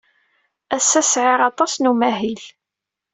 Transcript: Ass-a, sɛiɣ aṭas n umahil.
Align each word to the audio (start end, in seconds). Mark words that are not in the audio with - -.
Ass-a, 0.75 1.01
sɛiɣ 1.03 1.39
aṭas 1.49 1.73
n 1.77 1.89
umahil. 1.91 2.41